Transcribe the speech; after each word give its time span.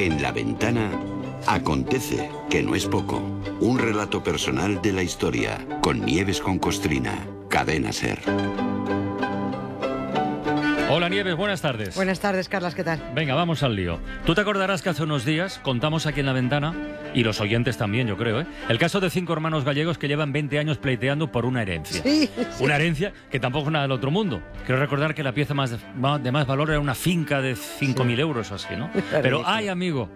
En 0.00 0.22
la 0.22 0.32
ventana 0.32 0.90
acontece, 1.46 2.30
que 2.48 2.62
no 2.62 2.74
es 2.74 2.86
poco, 2.86 3.20
un 3.60 3.78
relato 3.78 4.24
personal 4.24 4.80
de 4.80 4.94
la 4.94 5.02
historia 5.02 5.66
con 5.82 6.06
Nieves 6.06 6.40
con 6.40 6.58
Costrina, 6.58 7.26
cadena 7.50 7.92
ser. 7.92 8.18
Hola 10.92 11.08
Nieves, 11.08 11.36
buenas 11.36 11.62
tardes. 11.62 11.94
Buenas 11.94 12.18
tardes, 12.18 12.48
Carlas, 12.48 12.74
¿qué 12.74 12.82
tal? 12.82 13.00
Venga, 13.14 13.36
vamos 13.36 13.62
al 13.62 13.76
lío. 13.76 14.00
Tú 14.26 14.34
te 14.34 14.40
acordarás 14.40 14.82
que 14.82 14.88
hace 14.88 15.04
unos 15.04 15.24
días 15.24 15.60
contamos 15.62 16.04
aquí 16.04 16.18
en 16.18 16.26
la 16.26 16.32
ventana, 16.32 16.74
y 17.14 17.22
los 17.22 17.40
oyentes 17.40 17.76
también, 17.76 18.08
yo 18.08 18.16
creo, 18.16 18.40
¿eh? 18.40 18.46
el 18.68 18.76
caso 18.76 18.98
de 18.98 19.08
cinco 19.08 19.32
hermanos 19.32 19.64
gallegos 19.64 19.98
que 19.98 20.08
llevan 20.08 20.32
20 20.32 20.58
años 20.58 20.78
pleiteando 20.78 21.30
por 21.30 21.46
una 21.46 21.62
herencia. 21.62 22.02
Sí, 22.02 22.26
sí. 22.26 22.64
Una 22.64 22.74
herencia 22.74 23.12
que 23.30 23.38
tampoco 23.38 23.66
es 23.66 23.72
nada 23.72 23.84
del 23.84 23.92
otro 23.92 24.10
mundo. 24.10 24.42
Quiero 24.66 24.80
recordar 24.80 25.14
que 25.14 25.22
la 25.22 25.32
pieza 25.32 25.54
más 25.54 25.70
de, 25.70 26.32
más 26.32 26.46
valor 26.48 26.70
era 26.70 26.80
una 26.80 26.96
finca 26.96 27.40
de 27.40 27.54
5.000 27.54 28.18
euros 28.18 28.50
o 28.50 28.56
así, 28.56 28.74
¿no? 28.74 28.90
Pero, 29.22 29.44
ay, 29.46 29.68
amigo, 29.68 30.08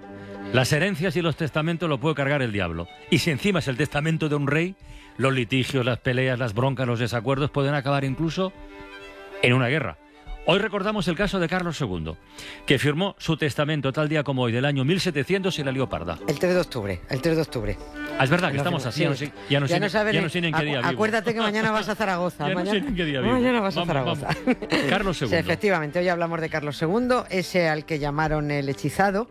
las 0.53 0.73
herencias 0.73 1.15
y 1.15 1.23
los 1.23 1.37
testamentos 1.37 1.89
lo 1.89 2.01
puede 2.01 2.17
cargar 2.17 2.43
el 2.43 2.51
diablo. 2.51 2.89
Y 3.11 3.19
si 3.19 3.31
encima 3.31 3.61
es 3.61 3.69
el 3.69 3.77
testamento 3.77 4.29
de 4.29 4.35
un 4.35 4.49
rey, 4.49 4.75
los 5.19 5.33
litigios, 5.33 5.87
las 5.87 5.99
peleas, 5.99 6.37
las 6.37 6.53
broncas, 6.53 6.89
los 6.89 6.99
desacuerdos 6.99 7.51
pueden 7.51 7.75
acabar 7.75 8.05
incluso 8.05 8.53
en 9.41 9.53
una 9.53 9.69
guerra. 9.69 9.99
Hoy 10.47 10.59
recordamos 10.59 11.09
el 11.09 11.17
caso 11.17 11.41
de 11.41 11.49
Carlos 11.49 11.81
II, 11.81 12.17
que 12.67 12.79
firmó 12.79 13.17
su 13.19 13.35
testamento 13.39 13.93
tal 13.95 14.11
día 14.11 14.23
como 14.23 14.43
hoy 14.43 14.53
del 14.53 14.67
año 14.67 14.85
1700 14.85 15.59
y 15.59 15.65
la 15.65 15.73
lió 15.73 15.89
parda. 15.89 16.19
El 16.29 16.39
3 16.39 16.53
de 16.55 16.61
octubre, 16.61 17.01
el 17.09 17.23
3 17.23 17.37
de 17.37 17.43
octubre. 17.43 17.79
Ah, 18.19 18.25
es 18.25 18.31
verdad 18.31 18.51
que 18.53 18.59
estamos 18.59 18.85
así, 18.85 18.99
sí. 19.01 19.05
ya 19.05 19.09
no 19.09 19.17
sé, 19.17 19.73
ya 19.75 19.81
no 19.81 19.89
sé, 19.89 20.13
ya 20.13 20.21
no 20.21 20.29
sé 20.29 20.41
ni 20.43 20.49
en 20.49 20.53
qué 20.55 20.63
día 20.65 20.79
vivo. 20.81 20.91
Acuérdate 20.91 21.33
que 21.33 21.41
mañana 21.41 21.71
vas 21.71 21.89
a 21.89 21.95
Zaragoza. 21.97 22.45
Ya 22.47 22.49
no 22.51 22.55
mañana, 22.57 22.73
sé 22.79 22.81
ni 22.83 22.89
en 22.89 22.95
qué 22.95 23.05
día 23.07 23.21
vivo. 23.23 23.33
Mañana 23.33 23.61
vas 23.61 23.75
a 23.75 23.81
Vamos, 23.85 24.19
Zaragoza. 24.19 24.29
vamos. 24.45 24.85
Carlos 24.91 25.23
II. 25.23 25.29
Sí, 25.29 25.35
efectivamente, 25.35 25.99
hoy 26.01 26.09
hablamos 26.09 26.39
de 26.43 26.51
Carlos 26.51 26.81
II, 26.83 27.09
ese 27.31 27.67
al 27.71 27.87
que 27.87 27.99
llamaron 27.99 28.51
el 28.51 28.69
hechizado. 28.69 29.31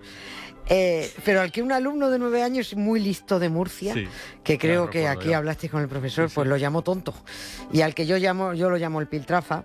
eh, 0.68 1.12
pero 1.24 1.41
al 1.41 1.52
que 1.52 1.62
un 1.62 1.74
alumno 1.74 2.09
de 2.09 2.18
nueve 2.18 2.41
años 2.41 2.76
muy 2.76 2.99
listo 2.99 3.37
de 3.37 3.49
Murcia, 3.49 3.93
Sí, 3.93 4.07
que 4.43 4.57
creo 4.57 4.90
que 4.90 5.07
aquí 5.07 5.32
hablaste 5.34 5.70
con 5.70 5.84
el 5.84 5.90
profesor, 5.90 6.26
Sí, 6.26 6.30
sí. 6.32 6.35
pues 6.35 6.48
lo 6.48 6.57
llamó 6.57 6.82
tonto. 6.82 7.13
Y 7.71 7.82
al 7.82 7.93
que 7.93 8.07
yo 8.07 8.18
llamo, 8.18 8.55
yo 8.55 8.71
lo 8.71 8.77
llamo 8.77 8.99
el 8.99 9.07
piltrafa, 9.07 9.63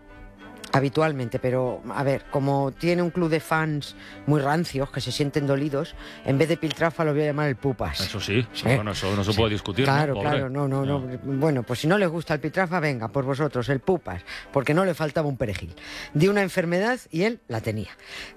habitualmente, 0.73 1.39
pero 1.39 1.83
a 1.95 2.03
ver, 2.03 2.25
como 2.31 2.73
tiene 2.73 3.03
un 3.03 3.11
club 3.11 3.29
de 3.31 3.41
fans 3.41 3.97
muy 4.27 4.41
rancios 4.41 4.91
que 4.91 5.01
se 5.01 5.13
sienten 5.13 5.47
dolidos, 5.47 5.95
en 6.25 6.39
vez 6.39 6.49
de 6.49 6.57
piltrafa 6.57 7.05
lo 7.05 7.13
voy 7.13 7.23
a 7.23 7.27
llamar 7.27 7.49
el 7.49 7.57
pupas. 7.57 8.01
Eso 8.01 8.21
sí, 8.21 8.47
Sí. 8.53 8.65
bueno, 8.65 8.93
eso 8.93 9.15
no 9.17 9.25
se 9.25 9.33
puede 9.35 9.51
discutir. 9.53 9.87
¿no? 9.87 9.93
Claro, 9.93 10.15
Pobre. 10.15 10.29
claro, 10.29 10.51
no, 10.51 10.69
no, 10.69 10.85
no. 10.85 11.01
Bueno, 11.25 11.63
pues 11.63 11.81
si 11.81 11.87
no 11.87 11.97
les 11.99 12.09
gusta 12.09 12.35
el 12.35 12.41
pitrafa, 12.41 12.81
venga, 12.81 13.09
por 13.09 13.25
vosotros, 13.25 13.69
el 13.69 13.81
pupas, 13.81 14.23
porque 14.53 14.75
no 14.75 14.85
le 14.85 14.95
faltaba 14.95 15.29
un 15.29 15.37
perejil. 15.37 15.75
De 16.15 16.29
una 16.29 16.43
enfermedad 16.43 16.99
y 17.11 17.23
él 17.23 17.41
la 17.49 17.61
tenía. 17.61 17.91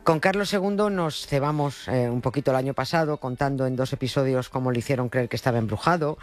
Con 0.03 0.19
Carlos 0.19 0.53
II 0.53 0.89
nos 0.91 1.27
cebamos 1.27 1.87
eh, 1.87 2.09
un 2.09 2.21
poquito 2.21 2.51
el 2.51 2.57
año 2.57 2.73
pasado, 2.73 3.17
contando 3.17 3.65
en 3.67 3.75
dos 3.75 3.93
episodios 3.93 4.49
cómo 4.49 4.71
le 4.71 4.79
hicieron 4.79 5.09
creer 5.09 5.29
que 5.29 5.35
estaba 5.35 5.57
embrujado 5.57 6.17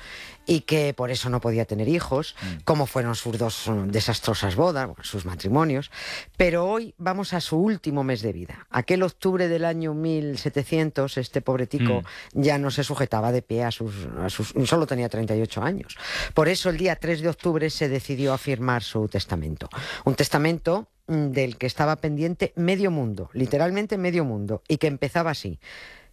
y 0.47 0.61
que 0.62 0.95
por 0.95 1.11
eso 1.11 1.28
no 1.31 1.41
podía 1.41 1.65
tener 1.65 1.89
hijos, 1.89 2.34
cómo 2.65 2.87
fueron 2.87 3.15
sus 3.15 3.37
dos 3.39 3.69
mm, 3.69 3.89
desastrosas 3.89 4.56
bodas, 4.56 4.89
sus 5.03 5.25
matrimonios. 5.25 5.91
Pero 6.37 6.67
hoy 6.67 6.95
vamos 6.99 7.33
a 7.33 7.41
su 7.41 7.59
último 7.59 8.05
mes 8.05 8.23
de 8.23 8.33
vida. 8.33 8.67
Aquel 8.71 9.03
octubre 9.03 9.49
del 9.49 9.65
año 9.65 9.95
1700, 9.95 11.19
este 11.19 11.41
pobre 11.41 11.67
tico 11.67 12.03
ya 12.33 12.59
no 12.59 12.71
se 12.71 12.85
sujetaba 12.85 13.33
de 13.33 13.43
pie 13.43 13.65
a 13.65 13.71
sus, 13.71 14.09
a 14.19 14.29
sus... 14.31 14.55
Solo 14.65 14.87
tenía 14.87 15.09
38 15.09 15.63
años. 15.63 15.97
Por 16.35 16.49
eso 16.49 16.71
el 16.71 16.77
día 16.77 16.97
3 16.97 17.21
de 17.21 17.29
octubre 17.29 17.71
se 17.71 17.89
decidió 17.89 18.33
a 18.33 18.39
firmar 18.39 18.83
su 18.83 19.09
testamento. 19.09 19.69
Un 20.05 20.15
testamento 20.15 20.89
mm, 21.07 21.29
del 21.29 21.57
que 21.57 21.67
estaba 21.67 21.97
pendiente 21.97 22.53
medio 22.57 22.91
mundo, 22.91 23.31
literalmente 23.33 23.99
medio 23.99 24.25
mundo, 24.25 24.62
y 24.69 24.79
que 24.79 24.87
empezaba 24.87 25.31
así. 25.31 25.59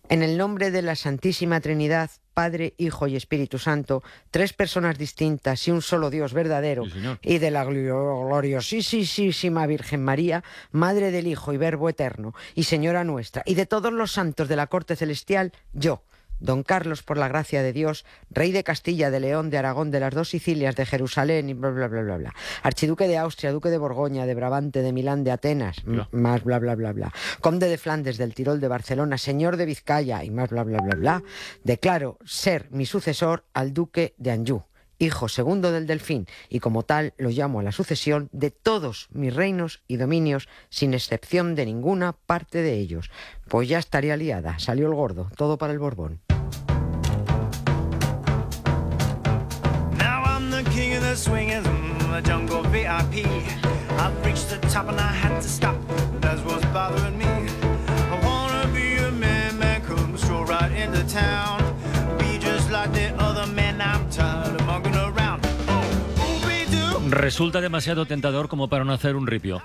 En 0.10 0.22
el 0.22 0.38
nombre 0.38 0.72
de 0.72 0.82
la 0.82 0.96
Santísima 0.96 1.60
Trinidad, 1.62 2.12
Padre, 2.36 2.74
Hijo 2.78 3.08
y 3.08 3.16
Espíritu 3.16 3.58
Santo, 3.58 4.04
tres 4.30 4.52
personas 4.52 4.98
distintas 4.98 5.66
y 5.68 5.72
un 5.72 5.82
solo 5.82 6.10
Dios 6.10 6.34
verdadero, 6.34 6.84
Sí, 6.84 6.92
y 7.24 7.38
de 7.40 7.50
la 7.50 7.64
gloriosísima 7.64 9.66
Virgen 9.66 10.04
María, 10.04 10.44
Madre 10.72 11.12
del 11.12 11.28
Hijo 11.28 11.54
y 11.54 11.58
Verbo 11.58 11.88
Eterno, 11.88 12.36
y 12.54 12.64
Señora 12.64 13.06
nuestra, 13.06 13.42
y 13.46 13.56
de 13.56 13.66
todos 13.66 13.94
los 13.94 14.12
santos 14.12 14.50
de 14.50 14.58
la 14.58 14.68
corte 14.68 14.98
celestial, 14.98 15.54
yo, 15.72 16.04
Don 16.40 16.64
Carlos, 16.64 17.04
por 17.04 17.18
la 17.18 17.28
gracia 17.28 17.64
de 17.64 17.74
Dios, 17.74 18.06
rey 18.30 18.52
de 18.52 18.64
Castilla, 18.64 19.10
de 19.10 19.20
León, 19.20 19.50
de 19.50 19.58
Aragón, 19.58 19.92
de 19.92 20.00
las 20.00 20.14
dos 20.14 20.30
Sicilias, 20.30 20.76
de 20.76 20.86
Jerusalén 20.86 21.50
y 21.50 21.54
bla, 21.54 21.70
bla, 21.70 21.88
bla, 21.88 22.02
bla, 22.02 22.18
bla. 22.18 22.34
Archiduque 22.64 23.08
de 23.08 23.18
Austria, 23.18 23.52
duque 23.52 23.70
de 23.70 23.78
Borgoña, 23.78 24.26
de 24.26 24.36
Brabante, 24.36 24.82
de 24.82 24.94
Milán, 24.94 25.24
de 25.24 25.32
Atenas, 25.32 25.78
más 26.12 26.44
bla, 26.44 26.60
bla, 26.60 26.76
bla, 26.76 26.94
bla. 26.94 27.14
Conde 27.42 27.68
de 27.68 27.78
Flandes, 27.78 28.18
del 28.18 28.34
Tirol, 28.34 28.60
de 28.60 28.68
Barcelona, 28.68 29.18
señor 29.18 29.58
de 29.58 29.66
Vizcaya 29.66 30.24
y 30.24 30.30
más 30.30 30.50
bla, 30.50 30.64
bla, 30.64 30.80
bla, 30.80 30.96
bla. 30.96 31.24
Declaro 31.64 32.18
ser 32.26 32.68
mi 32.72 32.86
sucesor 32.86 33.46
al 33.54 33.74
duque 33.74 34.14
de 34.18 34.32
Anjou 34.32 34.66
hijo 35.00 35.28
segundo 35.28 35.72
del 35.72 35.88
delfín, 35.88 36.28
y 36.50 36.60
como 36.60 36.84
tal 36.84 37.14
lo 37.18 37.30
llamo 37.30 37.60
a 37.60 37.64
la 37.64 37.72
sucesión 37.72 38.30
de 38.32 38.52
todos 38.52 39.08
mis 39.12 39.36
reinos 39.36 39.82
y 39.88 39.98
dominios, 39.98 40.48
sin 40.70 40.94
excepción 40.94 41.56
de 41.56 41.66
ninguna 41.66 42.14
parte 42.14 42.62
de 42.62 42.74
ellos. 42.74 43.12
Pues 43.48 43.68
ya 43.68 43.80
estaría 43.80 44.18
liada, 44.18 44.60
salió 44.60 44.88
el 44.88 44.96
gordo, 44.96 45.30
todo 45.36 45.58
para 45.58 45.74
el 45.74 45.80
Borbón. 45.80 46.22
Oh. 65.68 67.10
Resulta 67.10 67.62
demasiado 67.62 68.06
tentador 68.06 68.48
como 68.48 68.68
para 68.68 68.84
no 68.84 68.94
hacer 68.94 69.16
un 69.16 69.28
ripio. 69.28 69.62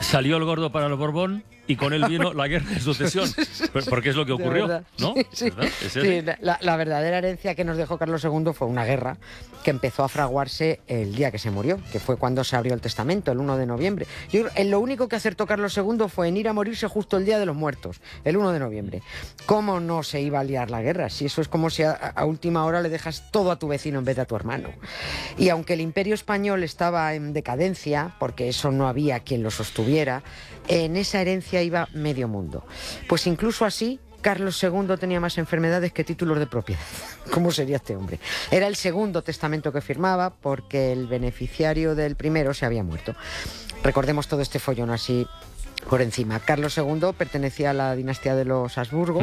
Salió 0.00 0.36
el 0.36 0.44
gordo 0.44 0.72
para 0.72 0.86
el 0.86 0.94
Borbón 0.94 1.44
y 1.66 1.76
con 1.76 1.92
él 1.92 2.04
vino 2.08 2.32
la 2.32 2.48
guerra 2.48 2.68
de 2.70 2.80
sucesión. 2.80 3.28
Porque 3.90 4.08
es 4.10 4.16
lo 4.16 4.26
que 4.26 4.32
ocurrió. 4.32 4.66
¿no? 4.98 5.14
Sí. 5.32 5.52
Es 5.84 5.92
Sí, 5.92 6.22
la, 6.40 6.58
la 6.60 6.76
verdadera 6.76 7.18
herencia 7.18 7.54
que 7.54 7.62
nos 7.64 7.76
dejó 7.76 7.96
Carlos 7.96 8.24
II 8.24 8.52
fue 8.52 8.66
una 8.66 8.84
guerra 8.84 9.18
que 9.62 9.70
empezó 9.70 10.02
a 10.02 10.08
fraguarse 10.08 10.80
el 10.88 11.14
día 11.14 11.30
que 11.30 11.38
se 11.38 11.50
murió, 11.50 11.78
que 11.92 12.00
fue 12.00 12.16
cuando 12.16 12.42
se 12.42 12.56
abrió 12.56 12.72
el 12.74 12.80
testamento, 12.80 13.30
el 13.30 13.38
1 13.38 13.56
de 13.58 13.66
noviembre. 13.66 14.06
Yo 14.32 14.40
creo- 14.40 14.52
eh, 14.56 14.64
lo 14.64 14.80
único 14.80 15.06
que 15.06 15.16
acertó 15.16 15.46
Carlos 15.46 15.76
II 15.76 16.06
fue 16.08 16.28
en 16.28 16.38
ir 16.38 16.48
a 16.48 16.52
morirse 16.54 16.88
justo 16.88 17.18
el 17.18 17.24
día 17.26 17.38
de 17.38 17.46
los 17.46 17.54
muertos, 17.54 18.00
el 18.24 18.36
1 18.38 18.50
de 18.52 18.58
noviembre. 18.58 19.02
¿Cómo 19.46 19.78
no 19.78 20.02
se 20.02 20.22
iba 20.22 20.40
a 20.40 20.44
liar 20.44 20.70
la 20.70 20.80
guerra? 20.82 21.08
Si 21.10 21.26
eso 21.26 21.40
es 21.42 21.46
como 21.48 21.68
si 21.70 21.82
a, 21.84 21.92
a 21.92 22.24
última 22.24 22.64
hora 22.64 22.80
le 22.80 22.88
dejas 22.88 23.30
todo 23.30 23.52
a 23.52 23.58
tu 23.58 23.68
vecino 23.68 23.98
en 24.00 24.04
vez 24.06 24.16
de 24.16 24.22
a 24.22 24.24
tu 24.26 24.34
hermano. 24.34 24.70
Y 25.38 25.50
aunque 25.50 25.74
el 25.74 25.82
imperio 25.82 26.14
español 26.14 26.64
estaba 26.64 27.14
en 27.14 27.32
decadencia, 27.34 28.16
porque 28.18 28.48
eso 28.48 28.72
no 28.72 28.88
había 28.88 29.20
quien 29.20 29.42
lo 29.44 29.50
sostuviera, 29.50 29.89
en 30.68 30.96
esa 30.96 31.20
herencia 31.20 31.62
iba 31.62 31.88
medio 31.92 32.28
mundo. 32.28 32.64
Pues 33.08 33.26
incluso 33.26 33.64
así, 33.64 33.98
Carlos 34.20 34.62
II 34.62 34.96
tenía 34.98 35.20
más 35.20 35.38
enfermedades 35.38 35.92
que 35.92 36.04
títulos 36.04 36.38
de 36.38 36.46
propiedad. 36.46 36.80
¿Cómo 37.30 37.50
sería 37.50 37.76
este 37.76 37.96
hombre? 37.96 38.18
Era 38.50 38.66
el 38.66 38.76
segundo 38.76 39.22
testamento 39.22 39.72
que 39.72 39.80
firmaba 39.80 40.30
porque 40.30 40.92
el 40.92 41.06
beneficiario 41.06 41.94
del 41.94 42.16
primero 42.16 42.54
se 42.54 42.66
había 42.66 42.82
muerto. 42.82 43.14
Recordemos 43.82 44.28
todo 44.28 44.42
este 44.42 44.58
follón 44.58 44.90
así 44.90 45.26
por 45.88 46.02
encima. 46.02 46.40
Carlos 46.40 46.76
II 46.76 47.12
pertenecía 47.16 47.70
a 47.70 47.74
la 47.74 47.96
dinastía 47.96 48.34
de 48.34 48.44
los 48.44 48.78
Habsburgo. 48.78 49.20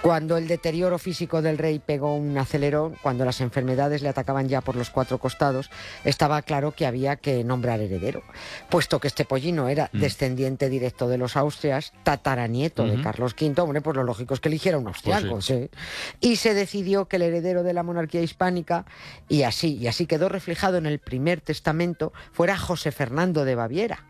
Cuando 0.00 0.36
el 0.36 0.46
deterioro 0.46 0.98
físico 0.98 1.42
del 1.42 1.58
rey 1.58 1.80
pegó 1.80 2.14
un 2.14 2.38
acelerón, 2.38 2.94
cuando 3.02 3.24
las 3.24 3.40
enfermedades 3.40 4.02
le 4.02 4.08
atacaban 4.08 4.48
ya 4.48 4.60
por 4.60 4.76
los 4.76 4.90
cuatro 4.90 5.18
costados, 5.18 5.70
estaba 6.04 6.40
claro 6.42 6.72
que 6.72 6.86
había 6.86 7.16
que 7.16 7.42
nombrar 7.42 7.80
heredero. 7.80 8.22
Puesto 8.70 9.00
que 9.00 9.08
este 9.08 9.24
pollino 9.24 9.68
era 9.68 9.90
descendiente 9.92 10.68
directo 10.68 11.08
de 11.08 11.18
los 11.18 11.36
Austrias, 11.36 11.92
tataranieto 12.04 12.86
de. 12.86 13.02
Carlos 13.02 13.34
V, 13.34 13.60
hombre, 13.60 13.80
pues 13.80 13.96
lo 13.96 14.04
lógico 14.04 14.34
es 14.34 14.40
que 14.40 14.48
eligiera 14.48 14.78
un 14.78 14.86
austriaco. 14.86 15.30
Pues 15.30 15.44
sí. 15.44 15.68
sí. 15.72 15.78
Y 16.20 16.36
se 16.36 16.54
decidió 16.54 17.06
que 17.06 17.16
el 17.16 17.22
heredero 17.22 17.64
de 17.64 17.72
la 17.72 17.82
monarquía 17.82 18.22
hispánica, 18.22 18.84
y 19.28 19.42
así, 19.42 19.76
y 19.78 19.88
así 19.88 20.06
quedó 20.06 20.28
reflejado 20.28 20.76
en 20.76 20.86
el 20.86 21.00
primer 21.00 21.40
testamento, 21.40 22.12
fuera 22.32 22.56
José 22.56 22.92
Fernando 22.92 23.44
de 23.44 23.56
Baviera. 23.56 24.04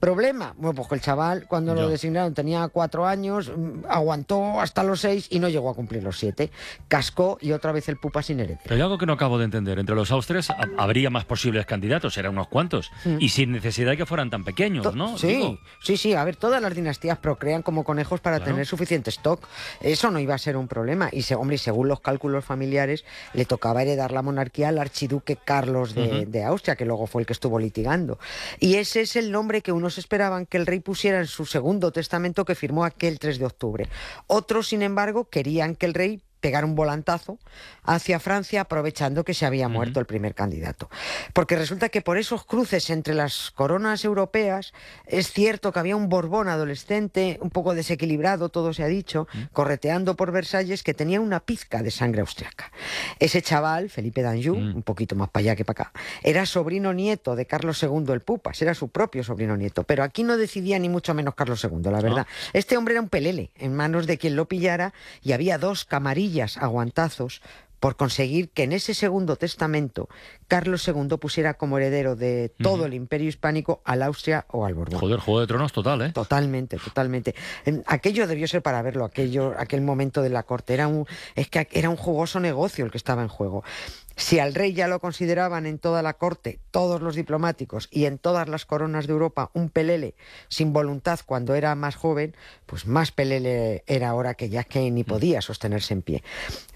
¿Problema? 0.00 0.54
Bueno, 0.58 0.74
pues 0.74 0.92
el 0.92 1.00
chaval, 1.04 1.46
cuando 1.46 1.74
lo 1.74 1.82
Ya. 1.82 1.88
designaron, 1.88 2.34
tenía 2.34 2.66
cuatro 2.68 3.06
años, 3.06 3.52
mm, 3.54 3.84
aguantó 3.88 4.60
hasta 4.60 4.82
los 4.82 5.00
seis 5.00 5.26
y 5.30 5.38
no 5.38 5.48
llegó 5.48 5.70
a 5.70 5.74
cumplir 5.74 6.02
los 6.02 6.18
siete. 6.18 6.50
Cascó 6.88 7.38
y 7.40 7.52
otra 7.52 7.72
vez 7.72 7.88
el 7.88 7.96
pupa 7.98 8.22
sin 8.22 8.40
heredero. 8.40 8.60
Pero 8.62 8.74
hay 8.76 8.80
algo 8.80 8.98
que 8.98 9.06
no 9.06 9.12
acabo 9.12 9.38
de 9.38 9.44
entender. 9.44 9.78
Entre 9.78 9.94
los 9.94 10.10
Austrias 10.10 10.50
ha- 10.50 10.56
habría 10.78 11.10
más 11.10 11.24
posibles 11.24 11.66
candidatos, 11.66 12.16
eran 12.18 12.32
unos 12.32 12.48
cuantos. 12.48 12.90
Y 13.18 13.28
sin 13.28 13.52
necesidad 13.52 13.90
de 13.92 13.96
que 13.98 14.06
fueran 14.06 14.30
tan 14.30 14.44
pequeños, 14.44 14.94
¿no? 14.94 15.18
Sí, 15.18 15.26
Digo, 15.28 15.58
sí, 15.82 15.96
sí. 15.96 16.14
A 16.14 16.24
ver, 16.24 16.36
todas 16.36 16.62
las 16.62 16.74
dinastías 16.74 17.18
procrean 17.18 17.62
como 17.62 17.84
conejos 17.84 18.20
para 18.20 18.38
Claro. 18.38 18.52
tener 18.52 18.66
suficiente 18.66 19.10
stock. 19.10 19.46
Eso 19.80 20.10
no 20.10 20.18
iba 20.18 20.34
a 20.34 20.38
ser 20.38 20.56
un 20.56 20.68
problema. 20.68 21.08
Y, 21.12 21.22
se, 21.22 21.34
hombre, 21.34 21.58
según 21.58 21.88
los 21.88 22.00
cálculos 22.00 22.44
familiares, 22.44 23.04
le 23.34 23.44
tocaba 23.44 23.82
heredar 23.82 24.12
la 24.12 24.22
monarquía 24.22 24.68
al 24.68 24.78
archiduque 24.78 25.36
Carlos 25.36 25.94
de, 25.94 26.26
de 26.26 26.44
Austria, 26.44 26.76
que 26.76 26.84
luego 26.86 27.06
fue 27.06 27.22
el 27.22 27.26
que 27.26 27.32
estuvo 27.34 27.58
litigando. 27.58 28.18
Y 28.60 28.76
ese 28.76 29.02
es 29.02 29.16
el 29.16 29.30
nombre 29.32 29.60
que 29.62 29.72
unos 29.72 29.98
esperaban 29.98 30.46
que 30.46 30.56
el 30.56 30.66
rey 30.66 30.80
pusiera 30.80 30.93
en 31.02 31.26
su 31.26 31.44
segundo 31.46 31.92
testamento 31.92 32.44
que 32.44 32.54
firmó 32.54 32.84
aquel 32.84 33.18
3 33.18 33.38
de 33.38 33.46
octubre. 33.46 33.88
Otros, 34.26 34.68
sin 34.68 34.82
embargo, 34.82 35.28
querían 35.28 35.76
que 35.76 35.86
el 35.86 35.94
rey 35.94 36.22
pegar 36.44 36.66
un 36.66 36.74
volantazo 36.74 37.38
hacia 37.84 38.20
Francia 38.20 38.60
aprovechando 38.60 39.24
que 39.24 39.32
se 39.32 39.46
había 39.46 39.66
muerto 39.70 39.98
el 39.98 40.04
primer 40.04 40.34
candidato. 40.34 40.90
Porque 41.32 41.56
resulta 41.56 41.88
que 41.88 42.02
por 42.02 42.18
esos 42.18 42.44
cruces 42.44 42.90
entre 42.90 43.14
las 43.14 43.50
coronas 43.50 44.04
europeas 44.04 44.74
es 45.06 45.32
cierto 45.32 45.72
que 45.72 45.78
había 45.78 45.96
un 45.96 46.10
Borbón 46.10 46.48
adolescente, 46.48 47.38
un 47.40 47.48
poco 47.48 47.74
desequilibrado, 47.74 48.50
todo 48.50 48.74
se 48.74 48.82
ha 48.82 48.88
dicho, 48.88 49.26
correteando 49.54 50.16
por 50.16 50.32
Versalles 50.32 50.82
que 50.82 50.92
tenía 50.92 51.18
una 51.18 51.40
pizca 51.40 51.82
de 51.82 51.90
sangre 51.90 52.20
austriaca. 52.20 52.70
Ese 53.18 53.40
chaval, 53.40 53.88
Felipe 53.88 54.20
d'Anjou, 54.20 54.54
un 54.54 54.82
poquito 54.82 55.16
más 55.16 55.30
para 55.30 55.44
allá 55.44 55.56
que 55.56 55.64
para 55.64 55.84
acá, 55.84 55.92
era 56.22 56.44
sobrino 56.44 56.92
nieto 56.92 57.36
de 57.36 57.46
Carlos 57.46 57.82
II 57.82 58.04
el 58.12 58.20
Pupas, 58.20 58.60
era 58.60 58.74
su 58.74 58.88
propio 58.88 59.24
sobrino 59.24 59.56
nieto, 59.56 59.84
pero 59.84 60.02
aquí 60.02 60.24
no 60.24 60.36
decidía 60.36 60.78
ni 60.78 60.90
mucho 60.90 61.14
menos 61.14 61.34
Carlos 61.34 61.64
II, 61.64 61.90
la 61.90 62.02
verdad. 62.02 62.26
Este 62.52 62.76
hombre 62.76 62.92
era 62.92 63.00
un 63.00 63.08
pelele 63.08 63.50
en 63.56 63.74
manos 63.74 64.06
de 64.06 64.18
quien 64.18 64.36
lo 64.36 64.46
pillara 64.46 64.92
y 65.22 65.32
había 65.32 65.56
dos 65.56 65.86
camarillas 65.86 66.33
aguantazos 66.42 67.40
por 67.80 67.96
conseguir 67.96 68.48
que 68.48 68.62
en 68.62 68.72
ese 68.72 68.94
segundo 68.94 69.36
testamento 69.36 70.08
Carlos 70.48 70.88
II 70.88 71.18
pusiera 71.20 71.54
como 71.54 71.76
heredero 71.76 72.16
de 72.16 72.50
todo 72.62 72.86
el 72.86 72.94
imperio 72.94 73.28
hispánico 73.28 73.82
al 73.84 74.02
Austria 74.02 74.46
o 74.48 74.64
al 74.64 74.72
Borbón. 74.74 74.98
Joder, 75.00 75.18
Juego 75.20 75.40
de 75.40 75.46
Tronos 75.46 75.72
total, 75.72 76.00
¿eh? 76.00 76.10
Totalmente, 76.12 76.78
totalmente. 76.78 77.34
En- 77.66 77.82
Aquello 77.86 78.26
debió 78.26 78.48
ser 78.48 78.62
para 78.62 78.80
verlo, 78.80 79.04
aquello, 79.04 79.52
aquel 79.58 79.82
momento 79.82 80.22
de 80.22 80.30
la 80.30 80.44
corte. 80.44 80.72
Era 80.72 80.88
un, 80.88 81.06
es 81.34 81.48
que 81.50 81.68
era 81.72 81.90
un 81.90 81.96
jugoso 81.96 82.40
negocio 82.40 82.86
el 82.86 82.90
que 82.90 82.96
estaba 82.96 83.20
en 83.20 83.28
juego. 83.28 83.64
Si 84.16 84.38
al 84.38 84.54
rey 84.54 84.72
ya 84.72 84.88
lo 84.88 85.00
consideraban 85.00 85.66
en 85.66 85.78
toda 85.78 86.02
la 86.02 86.14
corte, 86.14 86.60
todos 86.70 87.02
los 87.02 87.16
diplomáticos 87.16 87.88
y 87.90 88.04
en 88.04 88.18
todas 88.18 88.48
las 88.48 88.64
coronas 88.64 89.06
de 89.06 89.12
Europa 89.12 89.50
un 89.54 89.70
pelele 89.70 90.14
sin 90.48 90.72
voluntad 90.72 91.20
cuando 91.26 91.54
era 91.54 91.74
más 91.74 91.96
joven, 91.96 92.36
pues 92.66 92.86
más 92.86 93.10
pelele 93.10 93.82
era 93.86 94.10
ahora 94.10 94.34
que 94.34 94.48
ya 94.48 94.64
que 94.64 94.90
ni 94.90 95.04
podía 95.04 95.40
sostenerse 95.40 95.94
en 95.94 96.02
pie. 96.02 96.22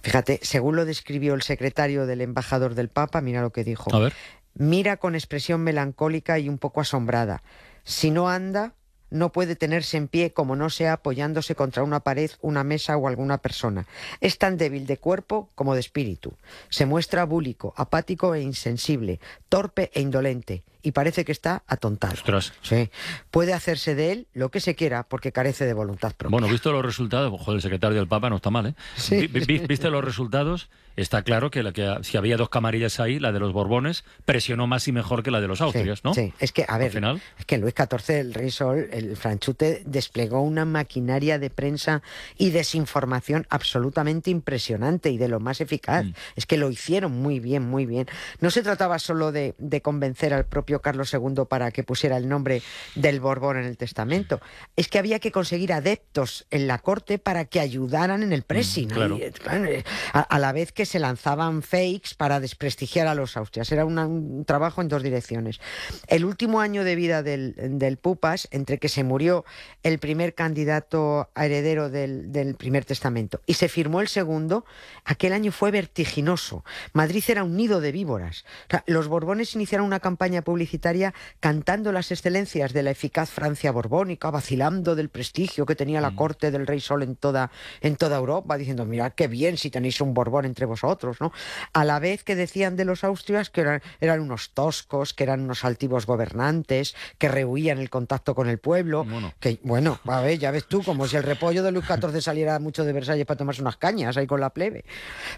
Fíjate, 0.03 0.41
según 0.43 0.77
lo 0.77 0.85
describió 0.85 1.35
el 1.35 1.43
secretario 1.43 2.07
del 2.07 2.23
embajador 2.23 2.75
del 2.75 2.89
Papa, 2.89 3.21
mira 3.21 3.43
lo 3.43 3.51
que 3.51 3.65
dijo. 3.65 3.95
A 3.95 3.99
ver. 4.01 4.13
Mira 4.55 4.97
con 4.97 5.15
expresión 5.15 5.61
melancólica 5.61 6.39
y 6.39 6.49
un 6.49 6.59
poco 6.59 6.81
asombrada. 6.81 7.43
Si 7.85 8.11
no 8.11 8.29
anda, 8.29 8.75
no 9.11 9.33
puede 9.33 9.57
tenerse 9.57 9.97
en 9.97 10.09
pie 10.09 10.33
como 10.33 10.57
no 10.57 10.71
sea 10.71 10.95
apoyándose 10.95 11.55
contra 11.55 11.83
una 11.83 12.01
pared, 12.01 12.31
una 12.41 12.65
mesa 12.65 12.97
o 12.97 13.09
alguna 13.09 13.39
persona. 13.39 13.87
Es 14.21 14.39
tan 14.39 14.57
débil 14.57 14.87
de 14.87 14.97
cuerpo 14.97 15.49
como 15.55 15.75
de 15.75 15.81
espíritu. 15.81 16.35
Se 16.69 16.87
muestra 16.87 17.25
búlico, 17.25 17.75
apático 17.77 18.35
e 18.35 18.43
insensible, 18.43 19.21
torpe 19.49 19.91
e 19.95 20.01
indolente, 20.01 20.63
y 20.83 20.93
parece 20.93 21.25
que 21.25 21.33
está 21.33 21.63
atontado. 21.67 22.15
Ostras. 22.15 22.53
Sí. 22.63 22.91
Puede 23.31 23.53
hacerse 23.53 23.95
de 23.95 24.13
él 24.13 24.27
lo 24.35 24.51
que 24.51 24.61
se 24.61 24.75
quiera 24.75 25.03
porque 25.05 25.33
carece 25.33 25.67
de 25.67 25.75
voluntad 25.75 26.13
propia. 26.17 26.31
Bueno, 26.31 26.49
visto 26.49 26.73
los 26.73 26.85
resultados, 26.85 27.33
ojo, 27.33 27.53
el 27.53 27.61
secretario 27.63 27.97
del 27.99 28.09
Papa 28.09 28.31
no 28.31 28.37
está 28.37 28.51
mal, 28.51 28.67
¿eh? 28.67 28.75
Sí. 28.97 29.27
Vi- 29.27 29.41
vi- 29.45 29.59
viste 29.67 29.91
los 29.91 30.05
resultados, 30.05 30.69
está 30.97 31.23
claro 31.23 31.51
que, 31.51 31.63
la 31.63 31.73
que 31.73 31.99
si 32.03 32.17
había 32.17 32.37
dos 32.37 32.49
camarillas 32.49 33.01
ahí, 33.01 33.19
la 33.19 33.33
de 33.33 33.41
los 33.41 33.53
Borbones 33.53 34.05
presionó 34.25 34.67
más 34.67 34.87
y 34.89 34.93
mejor 34.93 35.23
que 35.23 35.31
la 35.31 35.41
de 35.41 35.49
los 35.49 35.61
Austrias, 35.61 35.99
sí, 35.99 36.03
¿no? 36.05 36.15
Sí, 36.15 36.33
es 36.39 36.53
que, 36.53 36.65
a 36.69 36.79
ver, 36.79 36.93
final. 36.93 37.21
es 37.39 37.45
que 37.45 37.59
Luis 37.59 37.75
XIV, 37.75 38.11
el 38.21 38.35
rey 38.35 38.51
Sol, 38.51 38.89
el 38.93 39.17
franchute, 39.17 39.83
desplegó 39.87 40.41
una 40.43 40.65
maquinaria 40.65 41.39
de 41.39 41.51
prensa 41.51 42.03
y 42.37 42.51
desinformación 42.51 43.47
absolutamente 43.51 44.31
impresionante 44.31 45.11
y 45.11 45.19
de 45.19 45.29
lo 45.29 45.41
más 45.41 45.61
eficaz. 45.61 46.05
Mm. 46.05 46.13
Es 46.37 46.47
que 46.47 46.57
lo 46.57 46.71
hicieron 46.71 47.13
muy 47.13 47.41
bien, 47.41 47.63
muy 47.69 47.87
bien. 47.87 48.07
No 48.41 48.51
se 48.51 48.63
trataba 48.63 48.99
solo 48.99 49.33
de, 49.33 49.55
de 49.59 49.81
convencer 49.83 50.35
al 50.35 50.45
propio 50.47 50.68
Carlos 50.81 51.13
II 51.13 51.45
para 51.49 51.71
que 51.71 51.83
pusiera 51.83 52.17
el 52.17 52.29
nombre 52.29 52.63
del 52.95 53.21
Borbón 53.21 53.59
en 53.59 53.65
el 53.65 53.77
testamento. 53.77 54.41
Es 54.77 54.89
que 54.89 54.99
había 54.99 55.19
que 55.19 55.33
conseguir 55.33 55.73
adeptos 55.73 56.47
en 56.51 56.67
la 56.67 56.79
corte 56.79 57.19
para 57.19 57.45
que 57.47 57.61
ayudaran 57.61 58.23
en 58.23 58.33
el 58.33 58.43
pressing. 58.43 58.89
Mm, 58.89 58.93
claro. 58.93 59.19
Claro, 59.43 59.65
eh, 59.65 59.85
a, 60.13 60.21
a 60.21 60.39
la 60.39 60.53
vez 60.53 60.73
que 60.73 60.87
se 60.87 60.99
lanzaban 60.99 61.63
fakes 61.63 62.11
para 62.17 62.41
desprestigiar 62.41 63.07
a 63.07 63.15
los 63.15 63.37
austrias. 63.37 63.71
Era 63.73 63.85
una- 63.85 64.07
un 64.07 64.45
trabajo 64.45 64.83
en 64.83 64.89
dos 64.89 65.03
direcciones. 65.03 65.61
El 66.07 66.25
último 66.25 66.61
año 66.61 66.85
de 66.85 66.95
vida 66.97 67.23
del, 67.23 67.55
del 67.57 67.97
Pupas, 67.97 68.49
entre 68.51 68.79
que 68.79 68.89
se 68.89 69.05
murió 69.05 69.45
el 69.83 69.99
primer 69.99 70.35
candidato 70.35 71.31
a 71.35 71.47
heredero 71.47 71.89
del, 71.91 72.33
del 72.33 72.55
primer 72.55 72.85
testamento 72.85 73.41
y 73.47 73.55
se 73.55 73.69
firmó 73.69 74.01
el 74.01 74.09
segundo, 74.09 74.65
aquel 75.05 75.33
año 75.33 75.53
fue 75.53 75.71
vertiginoso. 75.71 76.65
Madrid 76.93 77.23
era 77.29 77.45
un 77.45 77.57
nido 77.57 77.81
de 77.81 77.93
víboras. 77.93 78.45
O 78.67 78.71
sea, 78.71 78.85
los 78.87 79.09
Borbones 79.09 79.55
iniciaron 79.55 79.87
una 79.87 80.01
campaña 80.01 80.43
publicitaria 80.59 81.15
cantando 81.39 81.93
las 81.93 82.11
excelencias 82.11 82.73
de 82.73 82.83
la 82.83 82.91
eficaz 82.91 83.31
Francia 83.31 83.71
borbónica, 83.71 84.29
vacilando 84.33 84.97
del 84.97 85.09
prestigio 85.09 85.65
que 85.67 85.77
tenía 85.77 86.01
la 86.01 86.17
corte 86.17 86.51
del 86.51 86.67
rey 86.67 86.81
Sol 86.81 87.05
en 87.05 87.15
toda, 87.15 87.53
en 87.81 87.95
toda 87.95 88.17
Europa, 88.17 88.59
diciendo, 88.59 88.85
mirad 88.85 89.13
qué 89.13 89.29
bien 89.29 89.57
si 89.57 89.71
tenéis 89.71 90.01
un 90.01 90.15
Borbón 90.15 90.47
entre 90.47 90.67
vosotros, 90.67 91.21
¿no? 91.21 91.33
A 91.73 91.85
la 91.85 92.01
vez 92.01 92.25
que 92.25 92.35
decían 92.35 92.75
de 92.75 92.85
los 92.85 93.05
austrias 93.05 93.51
que 93.51 93.61
eran, 93.61 93.83
eran 94.01 94.21
unos 94.21 94.51
toscos, 94.51 95.15
que 95.15 95.23
eran 95.23 95.43
unos 95.43 95.65
altivos 95.65 96.07
gobernantes, 96.07 96.97
que 97.19 97.29
rehuían 97.29 97.79
el 97.79 97.89
contacto 97.89 98.35
con 98.35 98.49
el 98.49 98.59
pueblo, 98.59 99.05
Bueno. 99.05 99.33
que, 99.39 99.61
bueno, 99.63 100.01
a 100.07 100.21
ver, 100.23 100.41
ya 100.41 100.51
ves 100.51 100.67
tú, 100.67 100.83
como 100.83 101.07
si 101.07 101.15
el 101.17 101.23
repollo 101.23 101.63
de 101.63 101.71
Luis 101.71 101.87
XIV 101.87 102.21
saliera 102.21 102.59
mucho 102.59 102.85
de 102.85 102.93
Versalles 102.93 103.27
para 103.27 103.39
tomarse 103.39 103.63
unas 103.63 103.77
cañas 103.77 104.17
ahí 104.17 104.27
con 104.27 104.41
la 104.41 104.51
plebe. 104.51 104.85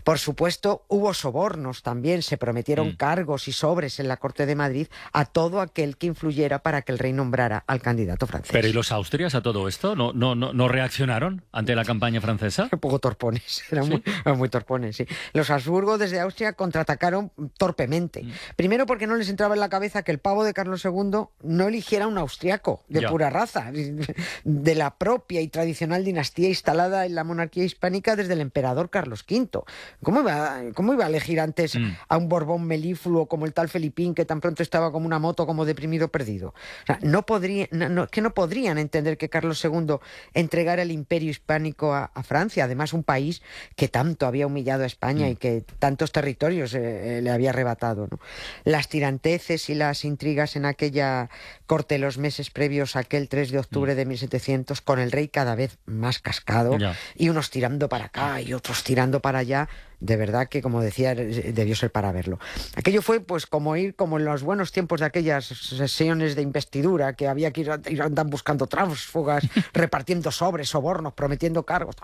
Por 0.02 0.18
supuesto, 0.18 0.86
hubo 0.88 1.12
sobornos 1.12 1.82
también, 1.82 2.22
se 2.22 2.38
prometieron 2.38 2.96
cargos 2.96 3.48
y 3.48 3.52
sobres 3.52 4.00
en 4.00 4.08
la 4.08 4.16
corte 4.16 4.46
de 4.46 4.54
Madrid 4.54 4.86
a 5.12 5.24
todo 5.24 5.60
aquel 5.60 5.96
que 5.96 6.06
influyera 6.06 6.60
para 6.60 6.82
que 6.82 6.92
el 6.92 6.98
rey 6.98 7.12
nombrara 7.12 7.64
al 7.66 7.80
candidato 7.80 8.26
francés. 8.26 8.50
Pero 8.52 8.68
¿y 8.68 8.72
los 8.72 8.92
Austrias 8.92 9.34
a 9.34 9.42
todo 9.42 9.68
esto? 9.68 9.96
¿No, 9.96 10.12
no, 10.12 10.34
no, 10.34 10.52
no 10.52 10.68
reaccionaron 10.68 11.42
ante 11.52 11.74
la 11.74 11.84
campaña 11.84 12.20
francesa? 12.20 12.68
Un 12.72 12.78
poco 12.78 12.98
torpones, 12.98 13.62
eran 13.70 14.02
muy, 14.36 14.48
torpones, 14.48 14.96
sí. 14.96 15.06
Los 15.32 15.50
Habsburgo 15.50 15.98
desde 15.98 16.20
Austria 16.20 16.52
contraatacaron 16.52 17.32
torpemente. 17.56 18.22
Mm. 18.22 18.30
Primero 18.56 18.86
porque 18.86 19.06
no 19.06 19.16
les 19.16 19.28
entraba 19.28 19.54
en 19.54 19.60
la 19.60 19.68
cabeza 19.68 20.02
que 20.02 20.12
el 20.12 20.18
pavo 20.18 20.44
de 20.44 20.52
Carlos 20.52 20.84
II 20.84 21.24
no 21.42 21.68
eligiera 21.68 22.06
un 22.06 22.18
austriaco 22.18 22.82
de 22.88 23.00
Ya. 23.02 23.08
pura 23.08 23.30
raza, 23.30 23.70
de 24.44 24.74
la 24.74 24.96
propia 24.96 25.40
y 25.40 25.48
tradicional 25.48 26.04
dinastía 26.04 26.48
instalada 26.48 27.06
en 27.06 27.14
la 27.14 27.24
monarquía 27.24 27.64
hispánica 27.64 28.16
desde 28.16 28.34
el 28.34 28.40
emperador 28.40 28.90
Carlos 28.90 29.24
V. 29.28 29.60
¿Cómo 30.02 30.20
iba, 30.20 30.60
cómo 30.74 30.92
iba 30.92 31.04
a 31.04 31.08
elegir 31.08 31.40
antes 31.40 31.70
Mm. 31.70 31.92
a 32.08 32.16
un 32.16 32.28
Borbón 32.28 32.64
melífluo 32.66 33.26
como 33.26 33.46
el 33.46 33.52
tal 33.52 33.68
Felipín 33.68 34.14
que 34.14 34.24
tan 34.24 34.40
pronto 34.40 34.62
estaba 34.62 34.90
como 34.90 34.99
una 35.06 35.18
moto 35.18 35.46
como 35.46 35.64
deprimido 35.64 36.08
perdido? 36.08 36.48
O 36.82 36.86
sea, 36.86 36.98
no 37.02 37.26
podría, 37.26 37.68
no- 37.70 37.88
no- 37.88 38.06
que 38.08 38.20
no 38.20 38.34
podrían 38.34 38.78
entender 38.78 39.16
que 39.18 39.28
Carlos 39.28 39.64
II 39.64 39.96
entregara 40.34 40.82
el 40.82 40.90
imperio 40.90 41.30
hispánico 41.30 41.94
a, 41.94 42.10
a 42.14 42.22
Francia, 42.22 42.64
además 42.64 42.92
un 42.92 43.02
país 43.04 43.42
que 43.76 43.88
tanto 43.88 44.26
había 44.26 44.46
humillado 44.46 44.82
a 44.84 44.86
España 44.86 45.28
y 45.28 45.36
que 45.36 45.64
tantos 45.78 46.12
territorios 46.12 46.74
eh, 46.74 47.18
eh, 47.18 47.22
le 47.22 47.30
había 47.30 47.50
arrebatado. 47.50 48.08
¿no? 48.10 48.18
Las 48.64 48.88
tiranteces 48.88 49.68
y 49.70 49.74
las 49.74 50.04
intrigas 50.04 50.56
en 50.56 50.64
aquella 50.64 51.30
corte 51.66 51.98
los 51.98 52.18
meses 52.18 52.50
previos 52.50 52.96
a 52.96 53.00
aquel 53.00 53.28
3 53.28 53.50
de 53.50 53.58
octubre 53.58 53.94
de 53.94 54.04
1700, 54.06 54.80
con 54.80 54.98
el 54.98 55.12
rey 55.12 55.28
cada 55.28 55.54
vez 55.54 55.78
más 55.86 56.18
cascado 56.18 56.76
Ya. 56.78 56.94
y 57.14 57.28
unos 57.28 57.50
tirando 57.50 57.88
para 57.88 58.06
acá 58.06 58.40
y 58.40 58.52
otros 58.52 58.82
tirando 58.84 59.20
para 59.20 59.40
allá, 59.40 59.68
de 60.00 60.16
verdad 60.16 60.48
que, 60.48 60.62
como 60.62 60.80
decía, 60.80 61.14
debió 61.14 61.76
ser 61.76 61.92
para 61.92 62.10
verlo. 62.12 62.38
Aquello 62.74 63.02
fue 63.02 63.20
pues 63.20 63.46
como 63.46 63.76
ir 63.76 63.94
como 63.94 64.18
en 64.18 64.24
los 64.24 64.42
buenos 64.42 64.72
tiempos 64.72 65.00
de 65.00 65.06
aquellas 65.06 65.44
sesiones 65.46 66.34
de 66.34 66.42
investidura, 66.42 67.12
que 67.14 67.28
había 67.28 67.52
que 67.52 67.62
ir, 67.62 67.70
ir 67.88 68.02
andar 68.02 68.26
buscando 68.26 68.66
tránsfugas, 68.66 69.44
repartiendo 69.72 70.30
sobres, 70.30 70.70
sobornos, 70.70 71.12
prometiendo 71.12 71.64
cargos. 71.64 71.96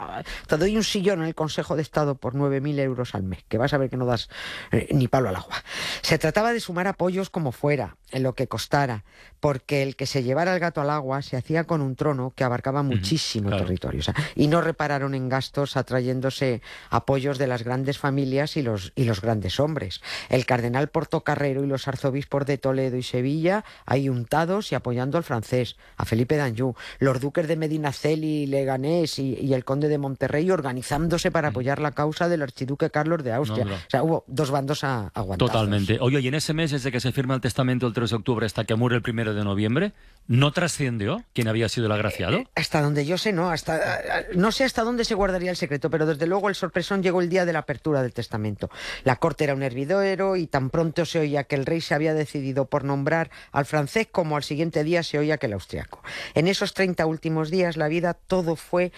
Te 0.47 0.57
doy 0.57 0.77
un 0.77 0.85
sillón 0.85 1.21
en 1.21 1.27
el 1.27 1.35
Consejo 1.35 1.77
de 1.77 1.83
Estado 1.83 2.15
por 2.17 2.35
9.000 2.35 2.79
euros 2.81 3.15
al 3.15 3.23
mes, 3.23 3.45
que 3.49 3.59
vas 3.59 3.73
a 3.73 3.79
ver 3.79 3.91
que 3.91 3.97
no 3.97 4.07
das 4.07 4.29
eh, 4.73 4.89
ni 4.93 5.09
palo 5.09 5.29
al 5.29 5.37
agua. 5.37 5.63
Se 6.03 6.19
trataba 6.19 6.53
de 6.53 6.61
sumar 6.61 6.87
apoyos 6.87 7.31
como 7.31 7.53
fuera, 7.53 7.97
en 8.13 8.23
lo 8.23 8.35
que 8.35 8.47
costara, 8.47 9.05
porque 9.41 9.83
el 9.83 9.97
que 9.97 10.07
se 10.07 10.23
llevara 10.23 10.55
el 10.55 10.61
gato 10.61 10.81
al 10.81 10.91
agua 10.91 11.23
se 11.23 11.37
hacía 11.37 11.65
con 11.65 11.81
un 11.81 11.97
trono 11.97 12.33
que 12.35 12.45
abarcaba 12.45 12.83
muchísimo 12.83 13.49
claro. 13.49 13.65
territorio. 13.65 14.01
o 14.01 14.03
sea, 14.03 14.15
y 14.35 14.49
no 14.49 14.61
repararon 14.61 15.15
en 15.15 15.29
gastos 15.29 15.77
atrayéndose 15.77 16.63
apoyos 16.91 17.39
de 17.39 17.47
las 17.47 17.65
grandes 17.65 17.99
familias 17.99 18.57
y 18.57 18.63
los, 18.63 18.93
y 18.95 19.05
los 19.05 19.21
grandes 19.21 19.59
hombres. 19.59 20.03
El 20.29 20.47
cardenal 20.47 20.89
Portocarrero 20.89 21.65
y 21.65 21.67
los 21.67 21.89
arzobispos 21.89 22.47
de 22.47 22.59
Toledo 22.59 22.97
y 22.97 23.03
Sevilla 23.03 23.65
ahí 23.87 24.09
untados 24.09 24.73
y 24.73 24.75
apoyando 24.75 25.19
al 25.19 25.25
francés, 25.25 25.77
a 25.97 26.05
Felipe 26.05 26.37
d'Anjou. 26.37 26.75
Los 26.99 27.21
duques 27.21 27.49
de 27.49 27.57
Medinaceli, 27.57 28.47
Leganés 28.47 29.19
y, 29.19 29.35
y 29.35 29.55
el 29.55 29.65
conde 29.65 29.89
de 29.89 29.99
Monterrey 29.99 30.51
organizándose 30.51 31.31
para 31.31 31.49
apoyar 31.49 31.81
la 31.81 31.93
causa 31.93 32.29
del 32.29 32.43
archiduque 32.43 32.91
Carlos 32.91 33.25
de 33.25 33.33
Austria. 33.33 33.65
No, 33.65 33.71
no. 33.73 33.77
O 33.77 33.91
sea, 33.91 34.03
hubo 34.03 34.25
dos 34.27 34.51
bandos 34.51 34.85
a, 34.85 35.11
aguantados. 35.15 35.53
Totalmente. 35.53 35.99
Oye, 36.01 36.21
y 36.21 36.29
en 36.29 36.35
ese 36.35 36.55
mes, 36.55 36.71
desde 36.71 36.93
que 36.93 37.01
se 37.01 37.13
firma 37.13 37.35
el 37.35 37.41
testamento 37.41 37.87
el 37.87 37.93
3 37.97 38.11
de 38.11 38.17
octubre 38.17 38.45
hasta 38.45 38.65
que 38.65 38.75
muere 38.75 38.97
el 38.97 39.03
1 39.09 39.33
de 39.33 39.43
noviembre, 39.43 39.93
¿no 40.27 40.53
trascendió 40.53 41.25
quién 41.33 41.49
había 41.49 41.67
sido 41.71 41.87
el 41.87 41.93
agraciado? 41.93 42.45
Hasta 42.55 42.83
donde 42.83 43.07
yo 43.07 43.17
sé, 43.17 43.33
no. 43.33 43.51
Hasta, 43.51 44.27
no 44.35 44.53
sé 44.53 44.65
hasta 44.65 44.83
dónde 44.83 45.07
se 45.07 45.15
guardaría 45.15 45.51
el 45.51 45.57
secreto, 45.57 45.89
pero 45.89 46.05
desde 46.05 46.27
luego 46.27 46.51
el 46.51 46.55
sorpresón 46.55 47.03
llegó 47.03 47.23
el 47.23 47.31
día 47.31 47.47
de 47.47 47.55
la 47.55 47.61
apertura 47.61 48.03
del 48.03 48.13
testamento. 48.13 48.69
La 49.05 49.17
corte 49.17 49.45
era 49.45 49.55
un 49.55 49.63
hervidero 49.63 50.37
y 50.37 50.47
tan 50.47 50.69
pronto 50.69 51.07
se 51.07 51.21
oía 51.21 51.45
que 51.45 51.55
el 51.57 51.65
rey 51.65 51.81
se 51.81 51.95
había 51.95 52.13
decidido 52.13 52.67
por 52.67 52.85
nombrar 52.85 53.31
al 53.51 53.65
francés 53.65 54.09
como 54.13 54.37
al 54.37 54.43
siguiente 54.43 54.85
día 54.85 55.03
se 55.03 55.19
oía 55.19 55.39
que 55.39 55.47
el 55.47 55.55
austriaco. 55.55 56.03
En 56.35 56.49
esos 56.49 56.75
30 56.75 57.07
últimos 57.07 57.51
días 57.51 57.79
la 57.79 57.89
vida 57.89 58.13
todo 58.13 58.57
fue 58.57 58.93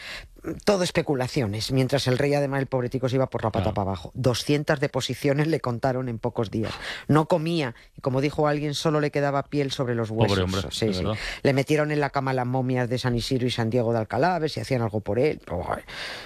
todo 0.64 0.82
especulaciones, 0.84 1.72
mientras 1.72 2.06
el 2.06 2.18
rey 2.18 2.34
además 2.34 2.60
el 2.60 2.66
pobretico 2.66 3.08
se 3.08 3.16
iba 3.16 3.28
por 3.28 3.42
la 3.44 3.50
pata 3.50 3.64
Claro. 3.64 3.74
para 3.74 3.90
abajo. 3.90 4.10
200 4.14 4.78
deposiciones 4.80 5.46
le 5.48 5.60
contaron 5.60 6.08
en 6.08 6.18
pocos 6.18 6.50
días. 6.50 6.72
No 7.08 7.26
comía 7.26 7.74
y 7.96 8.00
como 8.00 8.20
dijo 8.20 8.46
alguien 8.46 8.74
solo 8.74 9.00
le 9.00 9.10
quedaba 9.10 9.42
piel 9.44 9.72
sobre 9.72 9.94
los 9.94 10.10
huesos. 10.10 10.38
Pobre 10.38 10.42
hombre, 10.44 10.62
Sí, 10.70 10.94
sí. 10.94 11.04
Le 11.42 11.52
metieron 11.52 11.90
en 11.90 12.00
la 12.00 12.10
cama 12.10 12.32
las 12.32 12.46
momias 12.46 12.88
de 12.88 12.98
San 12.98 13.14
Isidro 13.16 13.46
y 13.46 13.50
San 13.50 13.70
Diego 13.70 13.92
de 13.92 13.98
Alcalá, 13.98 14.36
a 14.36 14.38
ver 14.38 14.50
si 14.50 14.60
hacían 14.60 14.82
algo 14.82 15.00
por 15.00 15.18
él. 15.18 15.40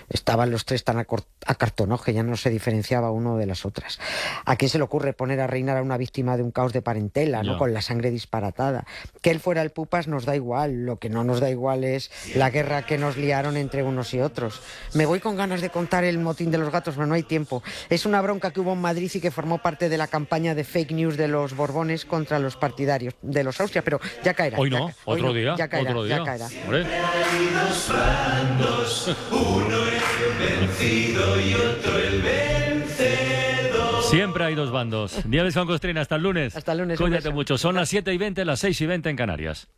Estaban 0.09 0.51
los 0.51 0.65
tres 0.65 0.85
tan 0.85 0.99
acartonados 1.47 2.03
que 2.05 2.13
ya 2.13 2.23
no 2.23 2.37
se 2.37 2.51
diferenciaba 2.51 3.11
uno 3.11 3.37
de 3.37 3.47
las 3.47 3.65
otras. 3.65 3.99
¿A 4.45 4.57
quién 4.57 4.69
se 4.69 4.79
le 4.79 4.85
ocurre 4.85 5.13
poner 5.13 5.41
a 5.41 5.47
reinar 5.47 5.77
a 5.79 5.83
una 5.83 5.97
víctima 5.97 6.37
de 6.37 6.43
un 6.43 6.51
caos 6.51 6.73
de 6.73 6.83
parentela, 6.83 7.43
¿no? 7.43 7.59
Con 7.59 7.73
la 7.73 7.83
sangre 7.83 8.11
disparatada? 8.11 8.85
Que 9.21 9.31
él 9.31 9.41
fuera 9.41 9.63
el 9.63 9.71
pupas 9.71 10.09
nos 10.09 10.25
da 10.25 10.37
igual. 10.37 10.85
Lo 10.85 10.99
que 10.99 11.09
no 11.09 11.25
nos 11.25 11.41
da 11.41 11.51
igual 11.51 11.85
es 11.85 12.11
la 12.35 12.51
guerra 12.51 12.85
que 12.85 12.99
nos 12.99 13.17
liaron 13.17 13.57
entre 13.57 13.83
unos 13.83 14.02
y 14.15 14.21
otros. 14.21 14.61
Me 14.95 15.07
voy 15.07 15.21
con 15.21 15.37
ganas 15.37 15.61
de 15.61 15.71
contar 15.71 16.05
el 16.05 16.19
motín 16.19 16.51
de 16.51 16.59
los 16.59 16.71
gatos, 16.71 16.95
pero 16.95 17.07
no 17.07 17.15
hay 17.15 17.23
tiempo. 17.23 17.63
Es 17.89 18.07
una 18.07 18.21
bronca 18.21 18.51
que 18.51 18.61
hubo 18.61 18.73
en 18.73 18.81
Madrid 18.81 19.11
y 19.15 19.21
que 19.21 19.31
formó 19.31 19.59
parte 19.59 19.89
de 19.89 19.97
la 19.99 20.07
campaña 20.09 20.55
de 20.55 20.65
fake 20.65 20.93
news 20.93 21.17
de 21.17 21.29
los 21.29 21.55
Borbones 21.55 22.05
contra 22.05 22.39
los 22.39 22.57
partidarios 22.57 23.15
de 23.23 23.45
los 23.45 23.61
Austria, 23.61 23.83
pero 23.83 24.01
ya 24.23 24.35
caerá. 24.35 24.59
Hoy 24.59 24.71
ya 24.71 24.79
no, 24.79 24.85
hoy 24.87 24.93
otro 25.21 25.29
no, 25.29 25.35
día, 25.35 25.55
Ya 25.57 25.69
caerá, 25.69 25.91
otro 25.91 26.05
día. 26.05 26.19
ya 26.19 26.25
caerá. 26.25 26.47
Hombre. 26.65 26.87
Siempre 34.03 34.45
hay 34.45 34.55
dos 34.55 34.71
bandos. 34.71 35.25
Nieves 35.25 35.55
con 35.55 35.67
Costrina, 35.67 36.03
hasta 36.03 36.17
el 36.17 36.23
lunes. 36.23 36.55
Hasta 36.55 36.73
el 36.73 36.79
lunes, 36.79 37.01
un 37.01 37.07
Cuídate 37.07 37.31
mucho. 37.31 37.57
Son 37.57 37.77
las 37.77 37.89
7 37.89 38.13
y 38.13 38.19
20, 38.19 38.45
las 38.45 38.61
6 38.61 38.81
y 38.83 38.87
20 38.87 39.09
en 39.11 39.17
Canarias. 39.17 39.69